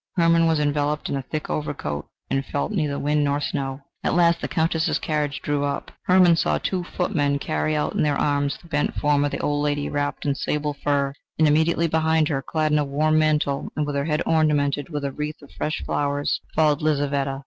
[0.15, 3.81] Hermann was enveloped in a thick overcoat, and felt neither wind nor snow.
[4.03, 5.91] At last the Countess's carriage drew up.
[6.07, 9.61] Hermann saw two footmen carry out in their arms the bent form of the old
[9.63, 13.85] lady, wrapped in sable fur, and immediately behind her, clad in a warm mantle, and
[13.85, 17.39] with her head ornamented with a wreath of fresh flowers, followed Lizaveta.